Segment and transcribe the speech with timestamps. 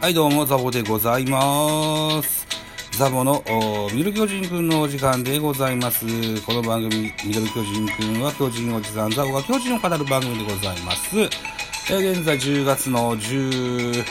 [0.00, 2.46] はい、どうも、ザボでございます。
[2.92, 3.44] ザボの
[3.92, 6.06] ミル巨人くんのお時間でございます。
[6.40, 11.20] この番組、ミル巨人くんは巨人おじさん、ザボが巨人を語る番組でございます。
[11.20, 14.02] えー現在10月の10、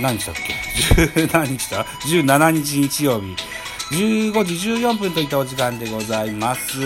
[0.00, 3.36] 何日だっけ ?10 何日だ ?17 日日曜日。
[3.92, 6.80] 15時14分といったお時間でございます。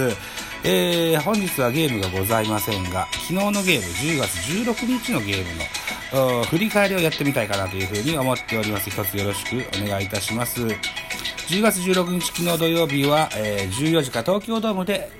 [0.65, 5.65] えー、本日はゲームがございませんが、昨日のゲーム、10月16日のゲームの、
[6.10, 8.91] 振り返りをやってみたいかなというふうに思っております。
[8.91, 10.60] 一つよろしくお願いいたします。
[10.62, 15.10] 10月16日昨日土曜日は、えー14時から東京ドームで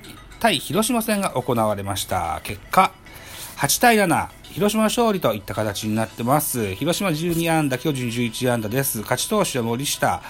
[0.40, 2.40] 対広島戦が行われました。
[2.44, 2.92] 結果、
[3.58, 6.74] 8対7、広島勝利といった形になってます。
[6.74, 9.00] 広島12安打、巨人11安打です。
[9.00, 10.22] 勝ち投手は森下。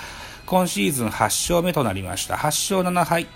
[0.46, 2.34] 今シーズン8勝目となりました。
[2.34, 3.28] 8勝7敗。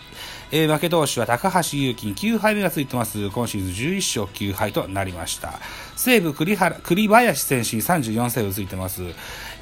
[0.51, 3.31] えー負け投手は高橋優輝9敗目がついてます。
[3.31, 5.55] 今シーズン11勝9敗となりました。
[5.97, 9.03] 西武栗原栗林選手に34セーブついてます。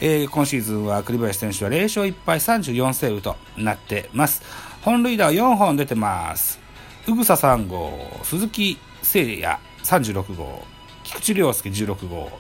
[0.01, 4.43] えー今シーズンは栗林選手は0勝1敗34セーブとなってます。
[4.83, 6.61] 本塁打は4本出てます。
[7.07, 10.65] 宇草3号、鈴木誠也36号、
[11.03, 12.31] 菊池涼介16号、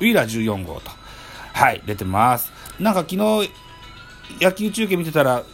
[0.00, 0.90] ウィーラー14号と、
[1.52, 2.52] はい、出てます。
[2.80, 3.50] なんか昨日、
[4.40, 5.44] 野球中継見てたら、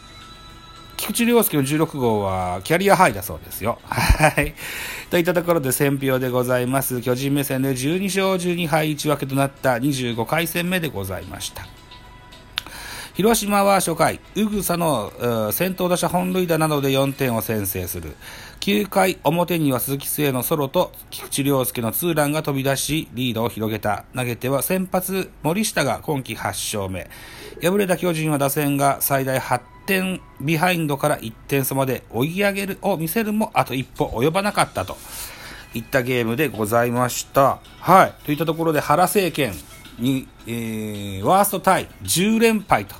[1.04, 3.78] 菊池涼介の16号はキャリアハイだそうですよ。
[3.84, 4.54] はい。
[5.10, 7.02] といったところで選票でございます。
[7.02, 11.66] 巨人目線で12勝12敗1分けとなった25回戦目でございました。
[13.12, 18.16] 広島は初回、宇草の先頭打者本塁打などで4点を先制する。
[18.60, 24.06] 9回表には鈴木誠也のソロと菊池涼介のツーランが飛び出し、リードを広げた。
[24.16, 27.10] 投げては先発森下が今季8勝目。
[27.60, 34.96] 敗れた巨人は打線が最大8点ビハインドから1点差まで追い上げるを見せるもあと一歩及ばなかったと
[35.74, 37.58] いったゲームでございました。
[37.80, 38.14] はい。
[38.24, 39.52] といったところで原政権
[39.98, 42.94] に、えー、ワーストタイ10連敗と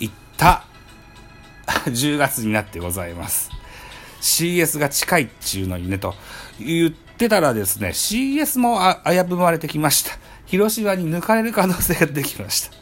[0.00, 0.64] いった
[1.86, 3.50] 10月になってございます。
[4.20, 6.14] CS が近いっちゅうのにねと
[6.58, 10.12] 言ってたらですね、CS も危ぶまれてきました。
[10.46, 12.72] 広島に抜かれる可能性が出てきました。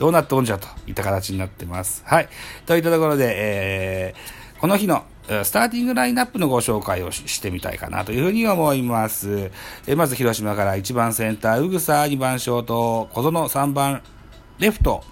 [0.00, 2.02] どうなってんじゃといった形になってます。
[2.06, 2.28] はい。
[2.64, 5.04] といったところで、えー、この日の
[5.44, 9.50] スターティングラインナップのご紹介をしてみたいかなというふうに思います。
[9.86, 14.02] えーまず広島から1番センター、宇草、2番ショート、小園、3番
[14.58, 15.04] レフト、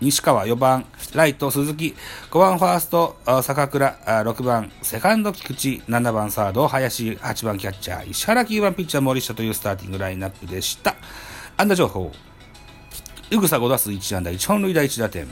[0.00, 1.94] 西川4番ライト鈴木
[2.30, 10.96] 5番ファースト坂倉6番セカンド菊池7番サード林8番キャッチャー石原9番ピッチャー森下というスターティングラインナップでした
[11.56, 12.10] 安打情報
[13.32, 15.26] 宇草5打数1安打1本塁打1打点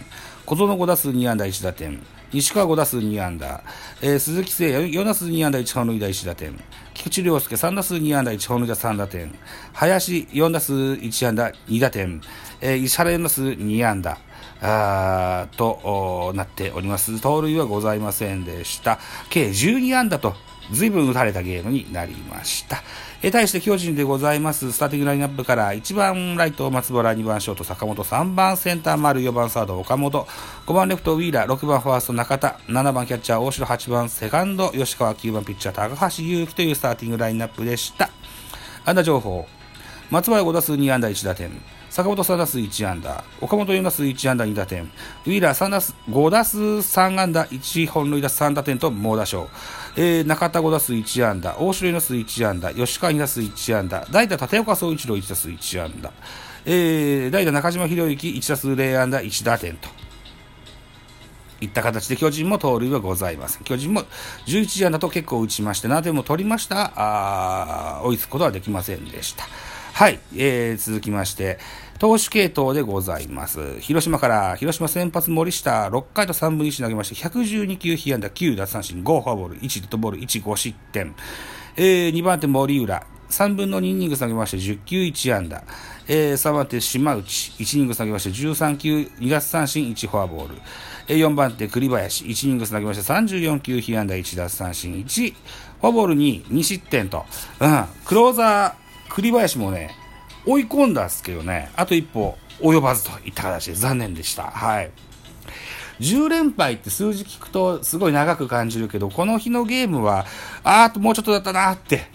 [0.47, 2.01] 小園5打数2安打1打点
[2.33, 3.63] 西川5打数2安打、
[4.01, 6.55] えー鈴木誠也4打数2安打1本塁打1打点
[6.95, 9.31] 菊池涼介3打数2安打1本塁打3打点
[9.75, 12.21] 林4打数1安打2打点、
[12.63, 14.17] えー石原4打数2安打
[14.63, 17.21] あとなっております。
[17.21, 18.99] 盗塁はございませんでした。
[19.31, 20.35] 計12安打と
[20.73, 22.83] 随分打たれたゲームになりました。
[23.23, 30.27] え対して巨人でございます、スターティングラインナップから1番ライト松原、2番ショート坂本、3番センター丸、4番サード岡本、
[30.67, 38.11] 5番レフトウィーラー、6番ファースト中田、7番キャッチャー大城、8番セカンド吉川、9番ピッチャー高橋優輝というスターティングラインナップでした。
[38.85, 39.47] 安打情報。
[40.11, 41.51] 松原5打数2安打1打点、
[41.91, 44.85] 坂本3打数1安打、岡本4打数1安打2打点、
[45.27, 49.49] ウィーラー3打数5打数3安打1本塁打3打点と猛打賞、
[49.97, 56.13] えー中田5打数1安打、大城4打数1安打、吉川2打数1安打、代打立岡総一郎1打数1安打、
[56.65, 59.89] えー代打中島博之1打数0安打1打点と。
[61.61, 63.65] いった形で巨人も盗塁はございません。
[63.65, 64.05] 巨人も
[64.47, 66.93] 11安打と結構打ちまして、7点も取りました。
[66.95, 69.45] あ追いつくことはできませんでした。
[70.01, 71.59] はい、えー、続きまして、
[71.99, 73.79] 投手系統でございます。
[73.81, 81.15] 広島から、広島先発森下、6回と3分1投げまして、112球被安打9奪三振、5フォアボール、1デッドボール、1、5失点。
[81.77, 85.63] えー、2番手森浦、3分の2イニング投げまして10球1安打、
[86.09, 90.55] えー、3番手島内1イニング投げまして13球2奪三振1フォアボール、
[91.09, 97.27] えー、4番手栗林1イニング投げまして34球被安打1奪三振1フォアボールに2失点と、
[97.61, 99.91] うん、クローザー栗林もね
[100.47, 104.91] 追い込んだんですけどねあと一歩及ばずといった形で残念でしたはい
[106.01, 110.25] 10連敗って数字聞くとすごい長く感じるけど、この日のゲームは、
[110.65, 112.07] あーあともうちょっとだったなって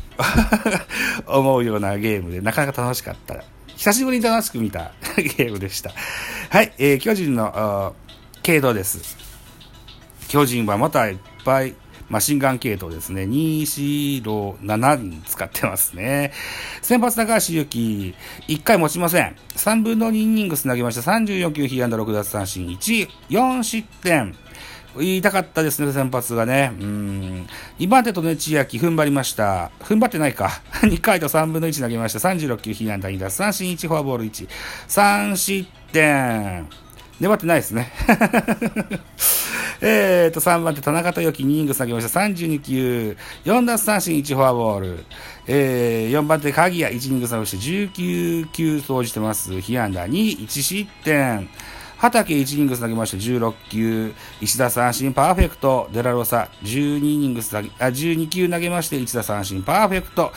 [1.28, 3.44] 思うようなゲームで、なかなか楽しかった。
[3.68, 5.92] 久しぶりに楽しく見た ゲームでした。
[6.50, 7.94] はい、えー巨人の、あー
[8.42, 9.18] 系統です。
[10.30, 11.76] 巨人はまたいっぱい、
[12.10, 13.24] マシンガン系統ですね。
[13.24, 16.32] 2、4、6、7に使ってますね。
[16.82, 18.14] 先発高橋由紀、
[18.48, 19.36] 1回持ちません。
[19.56, 21.12] 3分の2イニングス投げました。
[21.12, 24.36] 34球、被安打6奪三振1、4失点。
[24.98, 26.72] 言いたかったですね、先発がね。
[26.80, 27.48] うん。
[27.80, 29.72] 2番手とね、千秋踏ん張りました。
[29.82, 30.62] 踏ん張ってないか。
[30.84, 32.20] 2回と3分の1投げました。
[32.20, 34.48] 36球、被安打2奪三振1、フォアボール1。
[34.88, 36.68] 3失点。
[37.20, 37.92] 粘ってないですね。
[39.88, 42.20] えっと、3番手、田中豊樹、2イニング下げました。
[42.20, 45.06] 32球、4奪三振、1フォアボール。
[45.46, 49.62] えー、4番手、鍵谷、1イニング下げまして、19球投じてます。
[49.62, 51.48] 被安打2、1失点。
[51.98, 60.32] 畑1イニング投げまして16球、石田三振パーフェクト、デラロサ12イニング投げ、あ、12球投げまして1打三振パーフェクト、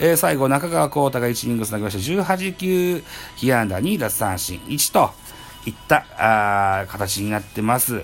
[0.00, 3.04] えー、最後中川幸太が1イニング投げまして18球、
[3.36, 5.10] 被安打2奪三振1と
[5.66, 8.02] いったあ形になってます。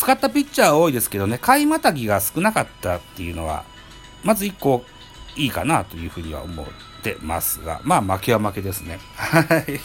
[0.00, 3.64] 使ったピッチャー多いですけどね、買いまたぎが少なかったっていうのは、
[4.24, 4.82] まず1個
[5.36, 6.66] いいかなというふうには思っ
[7.02, 8.98] てますが、まあ負けは負けですね。
[9.14, 9.78] はい。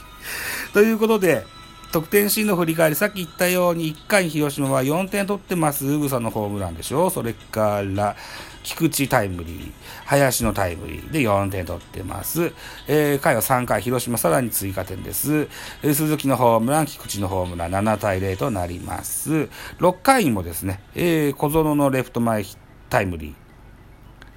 [0.72, 1.46] ということで、
[1.95, 5.86] 得点シーンの振り返り、さっき言ったように、1回広島は4点取ってます。
[5.86, 8.18] ウグサのホームランでしょそれから、
[8.63, 9.71] 菊池タイムリー、
[10.03, 12.51] 林のタイムリーで4点取ってます。
[12.89, 15.47] えー、回は3回、広島さらに追加点です。
[15.83, 19.47] えー、鈴木のホームラン、菊池のホームラン、7対0となります。
[19.80, 22.44] 6回にもですね、えー、小園のレフト前
[22.89, 23.44] タイムリー、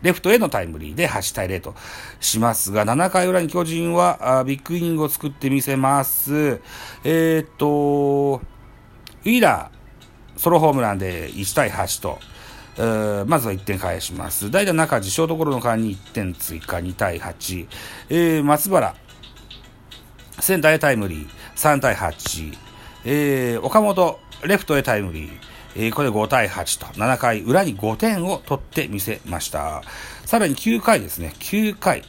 [0.02, 1.74] レフトへのタイムリーで8対0と
[2.20, 6.60] しますが、7回裏に巨人はビッグイニングを作ってみせます。
[7.04, 8.40] えー、っと、
[9.24, 12.18] ウィーラー、ソロホームランで1対8と、
[13.26, 14.50] まずは1点返します。
[14.52, 17.66] 代打中地、ショートゴロの間に1点追加、2対8。
[18.08, 18.94] えー、松原、
[20.38, 22.56] センターへタイムリー、3対8。
[23.04, 25.30] えー、岡本、レフトへタイムリー、
[25.76, 29.82] えー、これ5対8と、7回裏に5点を取ってみせました。
[30.24, 32.02] さらに9回ですね、9回。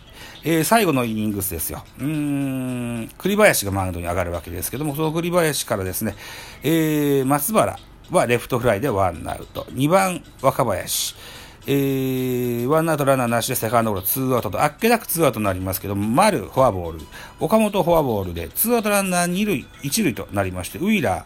[0.44, 1.84] えー、最後のイニングスですよ。
[2.00, 6.16] うーん、栗林がマウンドに上がるわけですけども、その栗林からですね、
[6.64, 7.78] えー、松原
[8.10, 9.64] はレフトフライでワンアウト。
[9.72, 11.16] 2番、若林。
[11.68, 17.00] えー、ワンアウトランナーなしでセカンドゴロ、ツーアウトと、あっけなくツーアウトになりますけど、丸、フォアボール、
[17.40, 21.26] 岡本フォアボールで、ツーアウトランナー2塁、1塁となりまして、ウィーラ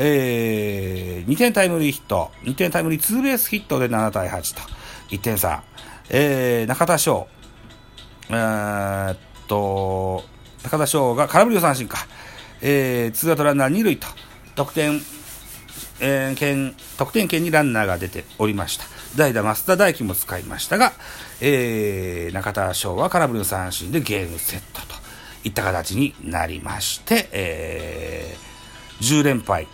[0.00, 4.62] えー、2点タイムリーヒット、2点タイムリーツーベースヒットで7対8と、
[5.10, 5.64] 1点差。
[6.08, 7.26] えー、中田翔、
[8.30, 9.18] えー、っ
[9.48, 10.22] と、
[10.62, 11.98] 中田翔が空振りの三振か。
[12.60, 14.06] えー、ツーアウトランナー2塁と、
[14.54, 15.00] 得点、
[16.00, 18.84] えー、権、得点圏にランナーが出ておりました。
[19.16, 20.92] 代打増田大輝も使いましたが、
[21.40, 24.94] えー、中田翔は空振りの三振でゲームセットと
[25.44, 29.66] いった形になりまして、えー、10連敗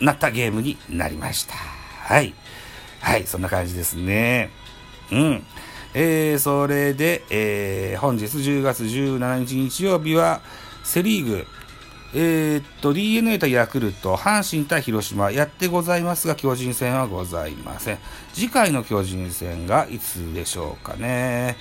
[0.00, 1.54] なったゲームになりました。
[1.54, 2.34] はい。
[3.00, 4.50] はい、そんな感じですね。
[5.12, 5.46] うん。
[5.94, 10.40] えー、それで、えー、本日10月17日日曜日は、
[10.82, 11.46] セリーグ、
[12.14, 17.98] えー、っと、DNA 対ヤクルト、阪神対広島やってございますが、巨人戦はございません。
[18.32, 21.56] 次回の巨人戦がいつでしょうかね。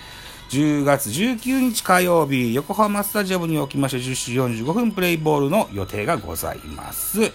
[0.50, 7.32] 10月19日火曜日、横浜スタジアムにおきまして10時45分プレイボールの予定がございます。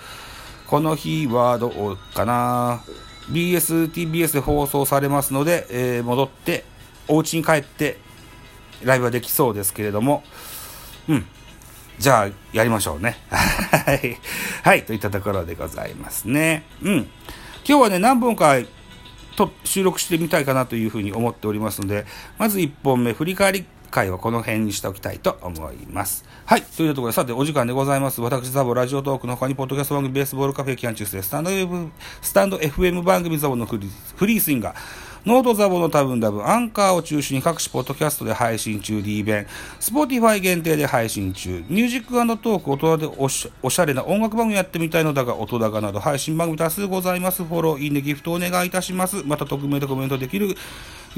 [0.69, 2.83] この日はどうかな
[3.31, 6.64] BS、TBS で放送されますので、えー、戻って、
[7.09, 7.97] お家に帰って、
[8.83, 10.23] ライブはできそうですけれども、
[11.09, 11.26] うん。
[11.99, 13.16] じゃあ、やりましょうね。
[13.31, 14.19] はい。
[14.62, 14.85] はい。
[14.85, 16.64] といったところでございますね。
[16.83, 16.97] うん。
[17.66, 18.57] 今日はね、何本か
[19.37, 22.04] と収録してみたいかなというふうに思っておりますので、
[22.37, 26.25] まず1本目、振り返り回はこの辺にしておきたいと思います。
[26.45, 26.62] はい。
[26.62, 28.21] というところで、さて、お時間でございます。
[28.21, 31.88] 私、ザボラジオトークの他に、ポッドキャスト番組、ベースボールカフェキャン中世、ススタンド F、
[32.23, 34.76] スタンド FM 番組ザボのフリースインガー、
[35.26, 39.47] ノートザボの多分多分、アンカーを中心に各種ポッドキャストで配信中、D 弁、
[39.78, 47.45] スポーティファイ限定で配信中、ミュージックトーク、大人でおしおしゃれな音楽番組やってみたいのだが、音高など配信番組多数ございます。
[47.45, 49.23] フォロー、いいね、ギフトお願いいたします。
[49.26, 50.57] また、匿名でコメントできる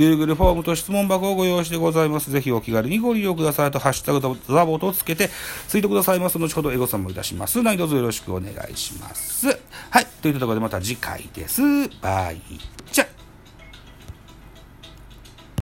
[0.00, 2.30] Google フォームと質問箱をご用意してございます。
[2.30, 5.28] ぜひお気軽にご利用くださいと、ハッシュタグザボとつけて、
[5.68, 6.38] ツイートくださいます。
[6.38, 7.62] 後ほどエゴさんもいたします。
[7.62, 9.48] 何卒よろしくお願いします。
[9.90, 10.06] はい。
[10.22, 11.60] というところでまた次回です。
[12.00, 12.79] バイ。